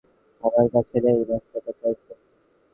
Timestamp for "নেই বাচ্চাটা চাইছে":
1.03-2.11